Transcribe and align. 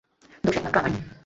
দোষ 0.43 0.55
একমাত্র 0.57 0.77
আমারই। 0.79 0.95